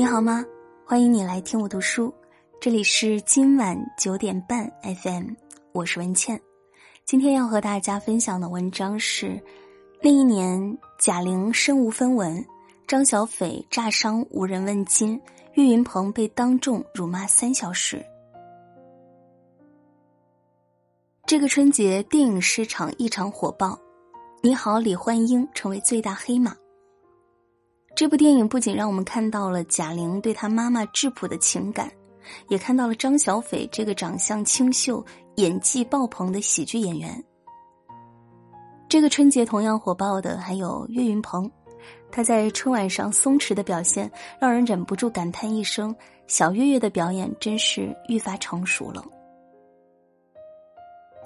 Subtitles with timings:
[0.00, 0.42] 你好吗？
[0.86, 2.10] 欢迎你来听我读书，
[2.58, 5.34] 这里是今晚九点半 FM，
[5.72, 6.40] 我是文倩。
[7.04, 9.38] 今天要和大家分享的文章是：
[10.00, 12.42] 那一年，贾玲身无分文，
[12.86, 15.20] 张小斐炸伤无人问津，
[15.52, 18.02] 岳云鹏被当众辱骂三小时。
[21.26, 23.68] 这个春节，电影市场异常火爆，
[24.40, 26.56] 《你好，李焕英》成为最大黑马。
[28.00, 31.92] 这部电影不仅让我们看到了贾玲对她妈妈质朴的情感，
[32.48, 35.04] 也看到了张小斐这个长相清秀、
[35.34, 37.22] 演技爆棚的喜剧演员。
[38.88, 41.50] 这个春节同样火爆的还有岳云鹏，
[42.10, 45.94] 他在春晚上松弛的表现，让人忍不住感叹一声
[46.26, 49.04] ：“小岳岳的表演真是愈发成熟了。”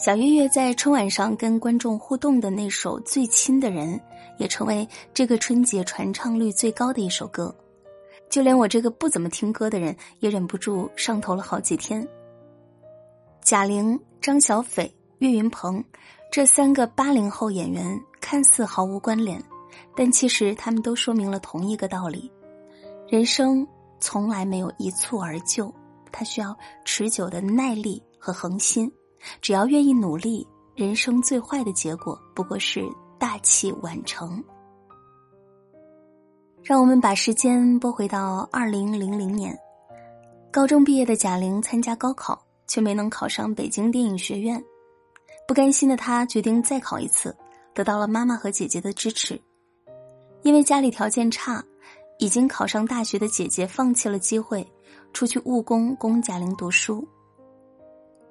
[0.04, 3.98] 小岳岳在春晚上跟观众互动的那首《最亲的人》，
[4.36, 7.56] 也成为这个春节传唱率最高的一首歌，
[8.28, 12.06] 就连我这个不怎么听歌的人也忍不住上头了好几天。
[13.40, 15.82] 贾玲、张小斐、岳云鹏
[16.30, 19.42] 这三个八零后演员看似毫无关联，
[19.96, 22.30] 但其实他们都说明了同一个道理：
[23.08, 23.66] 人生
[24.00, 25.72] 从来没有一蹴而就，
[26.12, 28.92] 它需要持久的耐力和恒心。
[29.40, 32.84] 只要愿意努力，人生最坏的结果不过是
[33.18, 34.42] 大器晚成。
[36.62, 39.54] 让我们把时间拨回到二零零零年，
[40.50, 44.62] 高中毕业的贾玲参加高考，却没能考上北京电影学院。
[45.46, 47.36] 不甘心的她决定再考一次，
[47.74, 49.38] 得到了妈妈和姐姐的支持。
[50.42, 51.62] 因为家里条件差，
[52.18, 54.66] 已经考上大学的姐姐放弃了机会，
[55.12, 57.06] 出去务工供贾玲读书。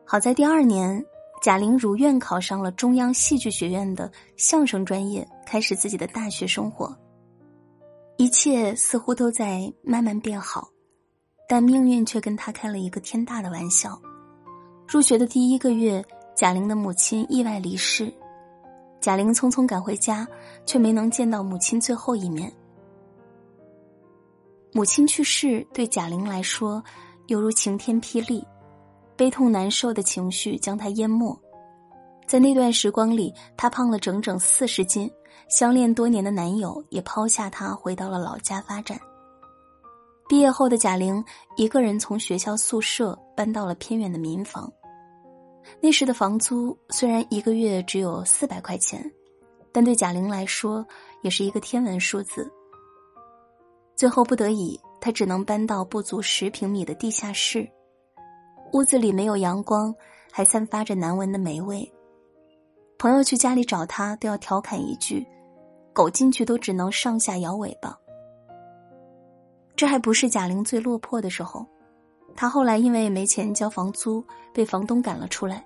[0.05, 1.03] 好在第二年，
[1.41, 6.95] 贾玲如愿考上了中央戏剧学院的相声专业，开始自己的大学生活。
[8.17, 10.69] 一切似乎都在慢慢变好，
[11.47, 14.00] 但命运却跟他开了一个天大的玩笑。
[14.88, 16.03] 入学的第一个月，
[16.35, 18.13] 贾玲的母亲意外离世，
[19.01, 20.28] 贾玲匆匆赶回家，
[20.66, 22.53] 却没能见到母亲最后一面。
[24.73, 26.83] 母亲去世对贾玲来说，
[27.28, 28.45] 犹如晴天霹雳。
[29.16, 31.38] 悲痛难受的情绪将她淹没，
[32.28, 35.09] 在那段时光里，她胖了整整四十斤。
[35.50, 39.00] 相恋多年的男友也抛下她回到了老家发展。
[40.28, 41.23] 毕业后的贾玲
[41.57, 44.72] 一个人从学校宿舍搬到了偏远的民房。
[45.79, 49.03] 那时的房租虽然一个月只有四百块钱，
[49.72, 50.85] 但对贾玲来说
[51.22, 52.50] 也是一个天文数字。
[53.96, 57.69] 最后不得已，她只能搬到不足十平米的地下室。
[58.73, 59.94] 屋子里没有阳光，
[60.31, 61.88] 还散发着难闻的霉味。
[62.97, 65.23] 朋友去家里找他，都要调侃一句
[65.94, 67.95] ：“狗进去都只能上下摇尾巴。”
[69.78, 71.63] 这还不是贾玲最落魄的时候，
[72.35, 75.63] 她后来因为没钱交房租，被房东赶了出来。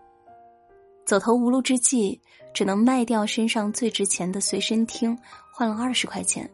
[1.05, 2.19] 走投无路之际，
[2.53, 5.17] 只能卖掉身上最值钱的随身听，
[5.53, 6.49] 换了二十块钱，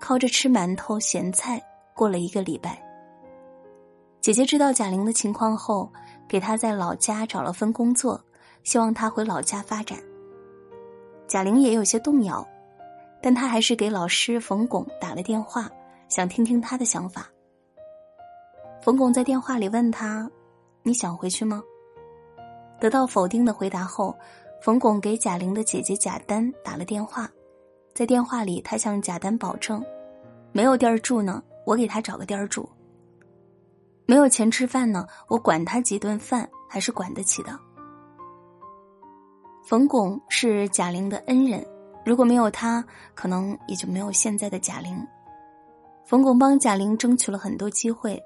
[0.00, 1.62] 靠着吃馒头咸菜
[1.94, 2.82] 过了一个礼拜。
[4.20, 5.90] 姐姐知道贾玲的情况后，
[6.28, 8.22] 给她在老家找了份工作，
[8.64, 9.98] 希望她回老家发展。
[11.26, 12.46] 贾玲也有些动摇，
[13.22, 15.70] 但她还是给老师冯巩打了电话，
[16.08, 17.30] 想听听他的想法。
[18.82, 20.30] 冯巩在电话里问他
[20.82, 21.62] ：“你想回去吗？”
[22.78, 24.14] 得到否定的回答后，
[24.62, 27.30] 冯巩给贾玲的姐姐贾丹打了电话，
[27.94, 29.82] 在电话里他向贾丹保证
[30.52, 32.68] ：“没有地儿住呢，我给他找个地儿住。”
[34.10, 37.56] 没有钱吃饭呢，我管他几顿饭还是管得起的。
[39.62, 41.64] 冯巩是贾玲的恩人，
[42.04, 42.84] 如果没有他，
[43.14, 44.98] 可能也就没有现在的贾玲。
[46.04, 48.20] 冯巩帮贾玲争取了很多机会，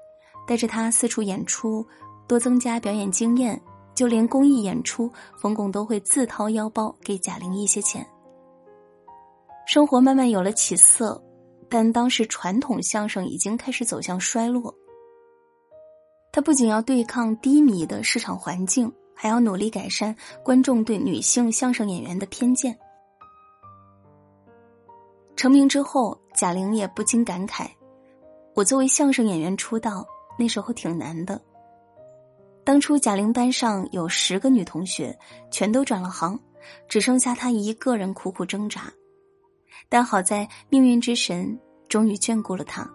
[0.47, 1.85] 带着她四处演出，
[2.27, 3.61] 多增加表演经验。
[3.93, 5.07] 就连公益演出，
[5.37, 8.03] 冯巩都会自掏腰包给贾玲一些钱。
[9.67, 11.23] 生活慢慢有了起色，
[11.69, 14.73] 但当时传统相声已经开始走向衰落。
[16.35, 22.77] 他不仅要对抗低迷的市场环境，还要努力改善观众对女性相声演员的偏见。
[25.37, 27.69] 成名之后，贾玲也不禁感慨
[28.53, 30.05] ：“我作为相声演员出道，
[30.37, 31.41] 那时候挺难的。
[32.65, 35.17] 当初贾玲班上有十个女同学，
[35.49, 36.37] 全都转了行，
[36.89, 38.91] 只剩下她一个人苦苦挣扎。
[39.87, 42.85] 但好在命运之神终于眷顾了她。”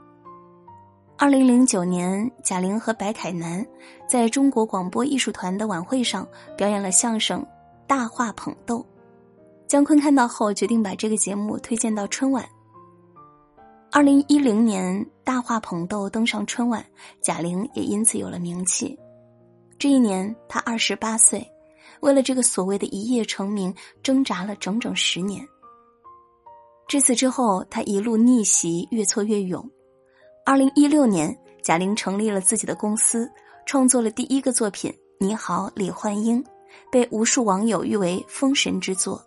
[1.22, 3.62] 二零零九年，贾玲和白凯南
[4.08, 6.26] 在中国广播艺术团的晚会上
[6.56, 7.42] 表演了相声
[7.86, 8.78] 《大话捧逗》。
[9.66, 12.42] 姜昆看到后，决定把这个节目推荐到春晚。
[13.92, 16.82] 二零一零年，大话捧逗登上春晚，
[17.20, 18.98] 贾玲也因此有了名气。
[19.78, 21.46] 这一年，她二十八岁，
[22.00, 25.46] 为了这个所谓的一夜成名，挣扎了整整十年。
[26.88, 29.70] 至此之后，她一路逆袭，越挫越勇。
[30.46, 33.30] 二零一六年，贾玲成立了自己的公司，
[33.66, 34.90] 创作了第一个作品
[35.20, 36.42] 《你好，李焕英》，
[36.90, 39.22] 被无数网友誉为封神之作。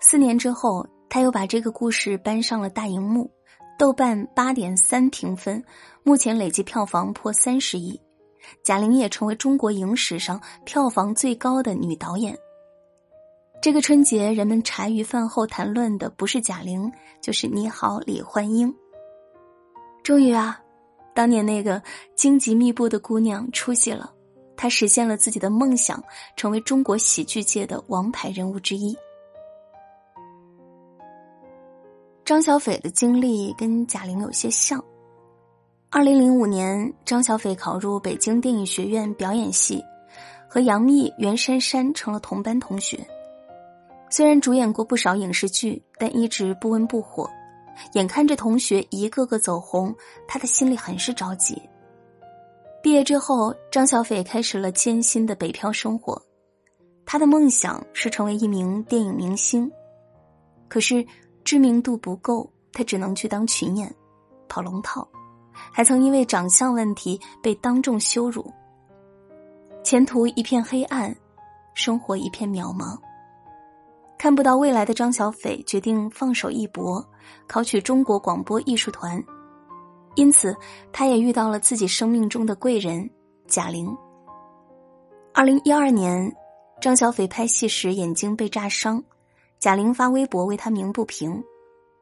[0.00, 3.30] 四年之后，她又把这个故事搬上了大荧幕。
[3.76, 5.64] 豆瓣八点三评分，
[6.04, 8.00] 目前累计票房破三十亿，
[8.62, 12.38] 贾玲也成为中国影史上票房最高的女导演。
[13.60, 18.70] 这个春节，人们茶余饭后谈论的不是贾玲，就是《你好，李焕英》。
[20.04, 20.60] 终于啊，
[21.14, 21.82] 当年那个
[22.14, 24.12] 荆棘密布的姑娘出息了，
[24.54, 26.04] 她实现了自己的梦想，
[26.36, 28.94] 成为中国喜剧界的王牌人物之一。
[32.22, 34.82] 张小斐的经历跟贾玲有些像。
[35.88, 39.82] 二零零五年，张小斐考入北京电影学院表演系，
[40.46, 42.98] 和杨幂、袁姗姗成了同班同学。
[44.10, 47.26] 虽然主演过不少影视剧，但一直不温不火。
[47.92, 49.94] 眼看着同学一个个走红，
[50.26, 51.60] 他的心里很是着急。
[52.82, 56.20] 毕业之后，张小斐开始了艰辛的北漂生活。
[57.06, 59.70] 他的梦想是成为一名电影明星，
[60.68, 61.06] 可是。
[61.44, 63.94] 知名度不够，他只能去当群演，
[64.48, 65.06] 跑龙套，
[65.52, 68.50] 还曾因为长相问题被当众羞辱。
[69.82, 71.14] 前途一片黑暗，
[71.74, 72.98] 生活一片渺茫。
[74.18, 77.04] 看不到未来的张小斐决定放手一搏，
[77.46, 79.22] 考取中国广播艺术团。
[80.14, 80.56] 因此，
[80.92, 83.08] 他也遇到了自己生命中的贵人
[83.46, 83.94] 贾玲。
[85.32, 86.32] 二零一二年，
[86.80, 89.02] 张小斐拍戏时眼睛被炸伤。
[89.58, 91.42] 贾玲发微博为他鸣不平，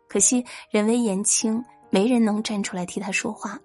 [0.09, 3.59] 可惜人微言轻，没人能站出来替他说话。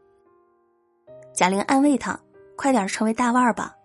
[1.33, 2.17] 贾玲安慰他
[2.55, 3.75] ：“快点成为大腕儿吧，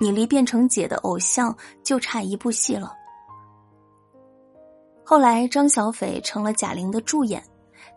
[0.00, 2.92] 你离变成姐的偶像就差一部戏了。”
[5.04, 7.42] 后来张小斐成了贾玲的助演，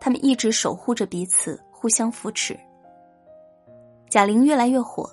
[0.00, 2.58] 他们一直守护着彼此，互相扶持。
[4.10, 5.08] 贾玲越来越火，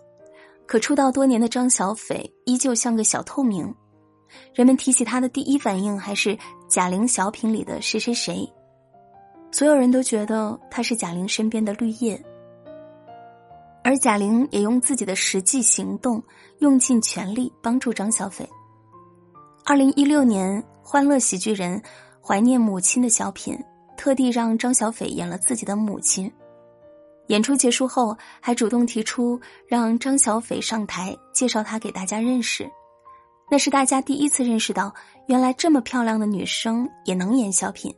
[0.66, 3.74] 可出道多年的张小斐依旧像个小透明。
[4.54, 6.38] 人们提起他的第一反应还是
[6.68, 8.52] 贾玲小品里的谁谁谁，
[9.52, 12.20] 所有人都觉得他是贾玲身边的绿叶，
[13.84, 16.22] 而贾玲也用自己的实际行动，
[16.60, 18.50] 用尽全力帮助张小斐。
[19.66, 21.82] 二零一六年，欢乐喜剧人
[22.22, 23.58] 怀念母亲的小品，
[23.96, 26.30] 特地让张小斐演了自己的母亲。
[27.28, 32.70] 演出结束后，还主动提出让张小斐上台介绍她给大家认识。
[33.50, 34.94] 那是大家第一次认识到，
[35.28, 37.96] 原来这么漂亮的女生也能演小品。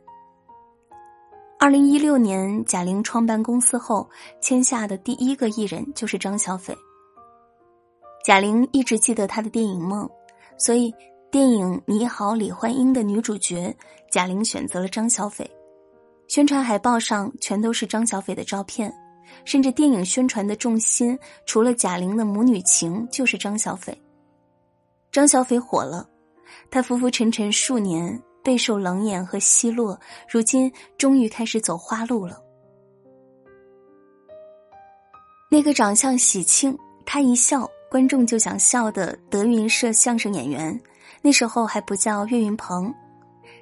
[1.58, 4.08] 二零一六年，贾玲创办公司后，
[4.40, 6.72] 签下的第一个艺人就是张小斐。
[8.24, 10.08] 贾玲一直记得她的电影梦，
[10.56, 10.94] 所以
[11.36, 13.76] 电影《你好，李焕英》的女主角
[14.10, 15.46] 贾玲选择了张小斐。
[16.28, 18.90] 宣传海报上全都是张小斐的照片，
[19.44, 23.94] 甚至电影宣传的重心除了贾玲的母女情，就是张小斐。
[25.12, 26.08] 张小斐火了，
[26.70, 32.40] 他浮浮沉沉数年，备受冷眼和奚落，如今终于开始走花路了。
[35.50, 36.74] 那个长相喜庆，
[37.04, 40.78] 他一笑观众就想笑的德云社相声演员，
[41.22, 42.92] 那时候还不叫岳云鹏，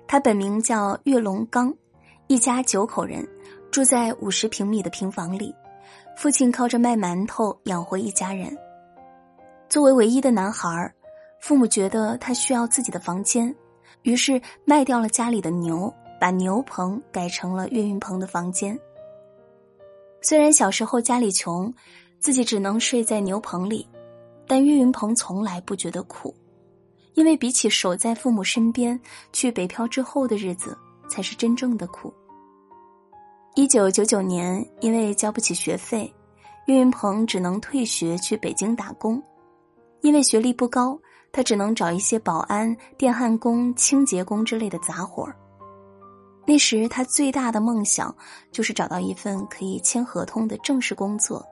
[0.06, 1.72] 他本名叫岳龙刚，
[2.26, 3.26] 一家九口人，
[3.70, 5.54] 住在五十平米的平房里，
[6.16, 8.56] 父亲靠着卖馒头养活一家人。
[9.68, 10.92] 作为唯一的男孩。
[11.40, 13.54] 父母觉得他需要自己的房间，
[14.00, 18.80] 于是卖掉了家里的牛，把牛棚改成了岳云鹏的房间。
[20.22, 21.70] 虽然小时候家里穷，
[22.18, 23.86] 自己只能睡在牛棚里，
[24.46, 26.34] 但岳云鹏从来不觉得苦，
[27.14, 28.98] 因为比起守在父母身边，
[29.32, 30.76] 去北漂之后的日子
[31.08, 32.12] 才是真正的苦。
[33.54, 36.12] 一九九九年，因为交不起学费，
[36.66, 39.22] 岳云鹏只能退学去北京打工，
[40.02, 40.98] 因为学历不高。
[41.36, 45.34] 他只能找一些保安、电焊工、清洁工之类的杂活儿。
[46.46, 48.14] 那时他最大的梦想
[48.52, 51.44] 就是找到一份可以签合同的正式工作。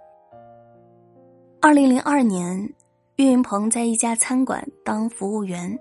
[1.60, 2.72] 二零零二年，
[3.16, 5.78] 岳云鹏在一家餐馆当服务员，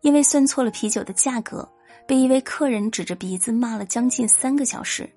[0.00, 1.68] 因为算错了啤酒的价格，
[2.06, 5.08] 被一位客人指着鼻子骂了将近三个小时。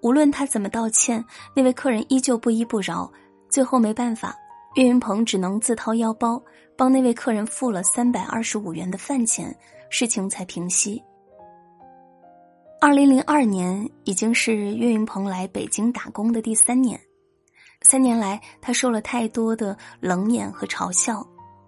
[0.00, 3.10] 无论他怎么道歉，那位客人依旧不依不饶。
[3.48, 4.36] 最后没办法。
[4.74, 6.40] 岳云鹏只能自掏腰包
[6.76, 9.54] 帮那位客人付了三百二十五元的饭钱，
[9.90, 11.02] 事情才平息。
[12.80, 17.00] 二零零二年已经是岳云鹏来北京打工的第三年，
[17.82, 21.26] 三年来他受了太多的冷眼和嘲笑，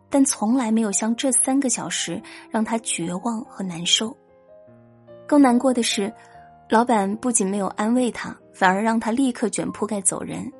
[0.09, 4.15] 但从来没有像这三个小时让他绝望和难受。
[5.27, 6.13] 更难过的是，
[6.69, 10.51] 老板不仅没有安慰他，反而让他立刻卷铺盖走人。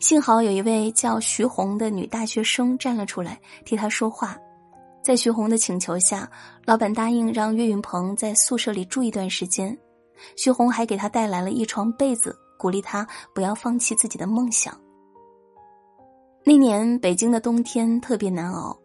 [0.00, 4.36] 幸好有一位叫徐红的女大学生站了出来替他说话。
[5.02, 6.30] 在徐红的请求下，
[6.66, 9.76] 老板答应让岳云鹏在宿舍里住一段时间。
[10.36, 14.78] 徐红还给他带来了一床被子，鼓励他不要放弃自己的梦想。
[16.44, 18.78] 那年北京的冬天特别难熬，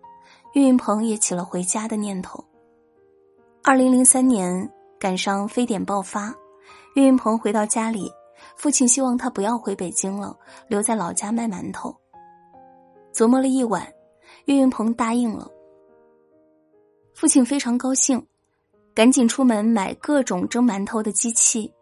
[0.54, 2.42] 岳云鹏也起了回家的念头。
[3.62, 6.34] 二零零三年赶上非典爆发，
[6.96, 8.10] 岳云鹏回到家里，
[8.56, 10.38] 父亲希望他不要回北京了，
[10.70, 11.94] 留在老家卖馒头。
[13.14, 13.86] 琢磨了一晚，
[14.46, 15.52] 岳云鹏答应了。
[17.14, 18.26] 父亲非常高兴，
[18.94, 21.74] 赶紧出门买各种蒸馒头的机器。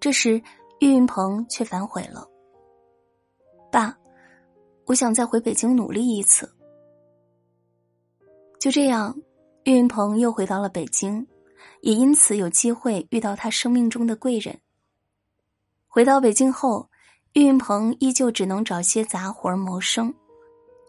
[0.00, 0.40] 这时，
[0.84, 2.28] 岳云鹏却反悔了
[3.72, 3.96] ：“爸，
[4.84, 6.54] 我想再回北京努力一次。”
[8.60, 9.16] 就这样，
[9.62, 11.26] 岳云鹏又回到了北京，
[11.80, 14.60] 也因此有机会遇到他生命中的贵人。
[15.88, 16.90] 回到北京后，
[17.32, 20.14] 岳云鹏依旧只能找些杂活谋生。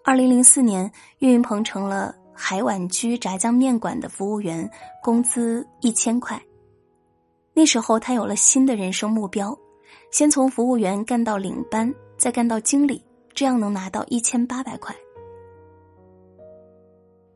[0.04, 2.14] 二零零四年，岳云鹏成了。
[2.38, 4.70] 海碗居炸酱面馆的服务员，
[5.02, 6.38] 工资一千块。
[7.54, 9.58] 那时候他有了新的人生目标，
[10.18, 13.04] 先从服务员干到领班，再干到经理，
[13.34, 14.96] 这样能拿到一千八百块。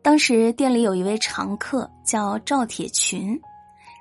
[0.01, 3.38] 当时店里有一位常客叫赵铁群，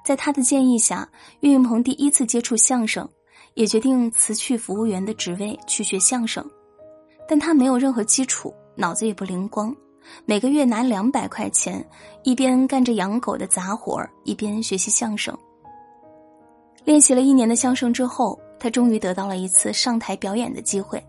[0.05, 1.09] 在他的建议下，
[1.41, 3.09] 岳云鹏第一次接触相声，
[3.55, 6.49] 也决定辞去服务员的职位去学相声。
[7.27, 9.75] 但他没有任何基础，脑子也不灵光。
[10.25, 11.85] 每个月拿两百块钱，
[12.23, 15.37] 一边干着养狗的杂活一边学习相声。
[16.85, 21.03] 练习了一年的相声之后，他终于得到了一次上台表演的机会。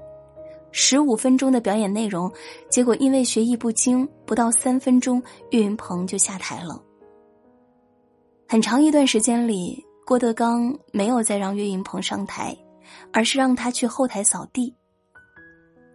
[0.72, 2.32] 十五分钟的表演内容，
[2.70, 6.82] 结果因为学艺不精，不到三分钟，岳云鹏就下台了。
[8.48, 12.56] 很长一段时间里，郭德纲没有再让岳云鹏上台，
[13.12, 14.74] 而是让他去后台扫地。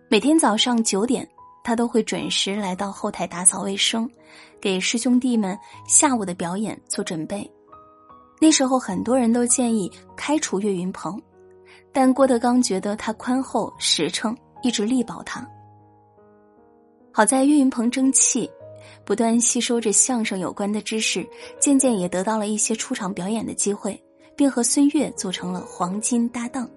[0.08, 1.28] 每天早上九点。
[1.66, 4.06] 他都会准时来到后台打扫卫生，
[4.60, 5.58] 给师兄弟们
[5.88, 7.50] 下午的表演做准备。
[8.38, 11.18] 那时候很多人都建议开除岳云鹏，
[11.94, 15.48] 但郭德纲觉得他宽厚实诚，一直力保他。
[17.12, 18.50] 好在岳云鹏争气，
[19.04, 21.24] 不断吸收着相声有关的知识，
[21.60, 24.02] 渐渐也得到了一些出场表演的机会，
[24.34, 26.68] 并和孙越组成了黄金搭档。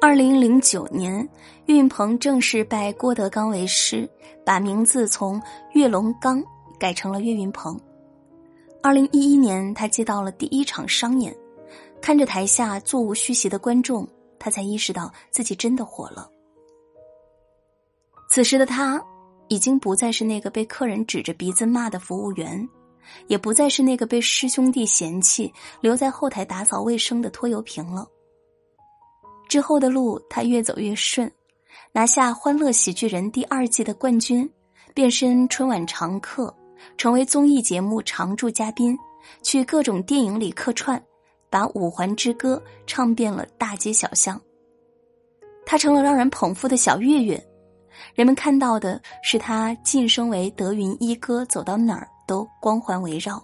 [0.00, 1.28] 二零零九年，
[1.66, 4.08] 岳云鹏正式拜郭德纲为师，
[4.46, 5.42] 把名字从
[5.72, 6.40] 岳龙刚
[6.78, 7.76] 改成了岳云鹏。
[8.80, 11.36] 二零一一年，他接到了第一场商演，
[12.02, 14.06] 看着台下座无虚席的观众，
[14.36, 16.28] 他才意识到自己真的火了。
[18.28, 19.00] 此时的他，
[19.48, 22.68] 已经不再是那个被客人指着鼻子骂的服务员，
[23.28, 28.04] 也不再是那个被师兄弟嫌弃留在后台打扫卫生的拖油瓶了。
[29.48, 31.30] 之后的路，他越走越顺，
[31.92, 34.50] 拿下《欢乐喜剧人》第二季的冠军，
[34.92, 36.52] 变身春晚常客，
[36.96, 38.98] 成为综艺节目常驻嘉宾，
[39.42, 41.00] 去各种电影里客串，
[41.52, 42.56] 把《五环之歌》
[42.86, 44.40] 唱遍了大街小巷。
[45.66, 47.40] 他成了让人捧腹的小岳岳，
[48.14, 53.40] 人们看到的是他晋升为德云一哥，走到哪儿都光环围绕，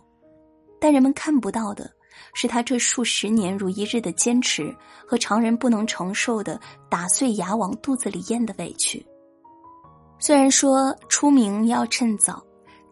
[0.81, 1.89] 但人们看不到的。
[2.35, 4.75] 是他这数十年如一日的坚持
[5.07, 6.61] 和常人不能承受的
[6.91, 9.05] 打碎牙往肚子里咽的委屈。
[10.19, 12.43] 虽然说出名要趁早，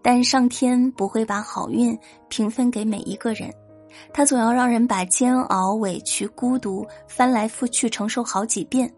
[0.01, 3.53] 但上天不会把好运平分给每一个人，
[4.13, 8.93] 他总要让人把煎熬、委屈、孤独翻来覆去承受好几遍，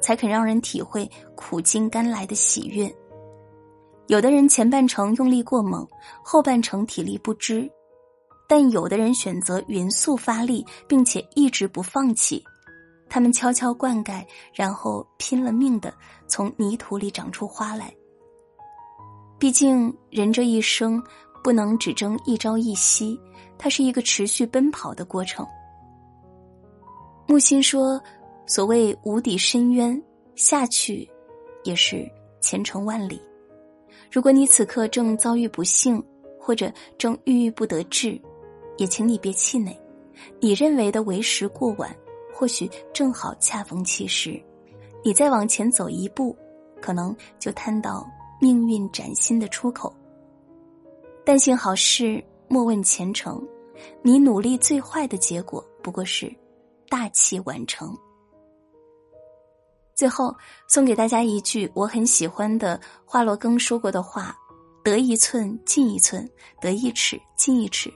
[0.00, 2.92] 才肯让人体会苦尽甘来的喜悦。
[4.06, 5.86] 有的人前半程用力过猛，
[6.22, 7.68] 后半程体力不支。
[8.48, 12.40] 但有的人选择匀速发力，并且一直不放弃，
[13.08, 14.24] 他们悄悄灌溉，
[14.54, 15.92] 然后拼了命的
[16.28, 17.92] 从泥土里长出花来。
[19.36, 21.02] 毕竟人这一生
[21.42, 23.20] 不能只争一朝一夕，
[23.58, 25.46] 它是一个持续奔跑的过程。
[27.26, 28.00] 木心说
[28.46, 30.00] ：“所谓无底深渊，
[30.34, 31.08] 下去
[31.64, 32.08] 也是
[32.40, 33.20] 前程万里。
[34.10, 36.02] 如果你此刻正遭遇不幸，
[36.40, 38.20] 或者正郁郁不得志。”
[38.78, 39.74] 也请你别气馁，
[40.38, 41.96] 你认为的为时过晚，
[42.30, 44.38] 或许正好恰逢其时。
[45.02, 46.36] 你再往前走一步，
[46.78, 48.06] 可能就探到
[48.38, 49.90] 命运崭新的出口。
[51.24, 53.46] 但幸好事，莫问前程。
[54.02, 56.34] 你努力最坏的结果，不过是
[56.88, 57.94] 大器晚成。
[59.94, 60.34] 最后
[60.66, 64.34] 送给大家一句我很喜欢的华罗庚说过的话
[64.82, 66.26] ：“得一寸进一寸，
[66.60, 67.92] 得一尺进一尺，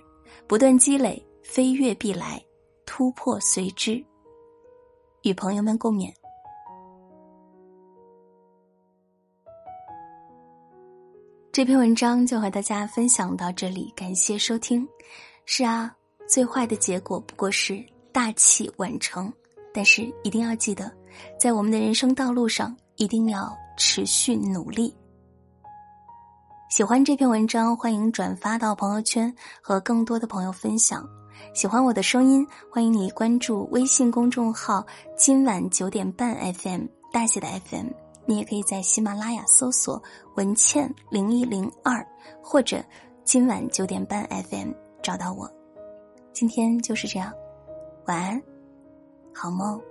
[0.47, 2.43] 不断积累，飞跃必来，
[2.85, 4.05] 突破随之。”
[5.25, 6.13] 与朋友们共勉。
[11.53, 14.87] 这篇文章就和大家分享到这里，感谢收听。
[15.47, 15.93] 是啊，
[16.29, 19.33] 最坏的结果不过是大器晚成，
[19.75, 20.89] 但是一定要记得，
[21.41, 24.95] 在我们的人生道路上一定要持续努力。
[26.71, 31.05] 喜欢这篇文章，欢迎转发到朋友圈和更多的朋友分享。
[31.53, 34.87] 喜欢我的声音，欢迎你关注微信公众号
[35.19, 37.89] “今晚九点半 FM” 大写的 FM。
[38.31, 40.01] 你也可以在喜马拉雅搜索
[40.39, 42.07] “文倩零一零二”
[42.41, 42.81] 或者
[43.27, 44.71] “今晚九点半 FM”
[45.03, 45.51] 找到我。
[46.33, 47.33] 今天就是这样，
[48.07, 48.41] 晚安，
[49.35, 49.83] 好梦。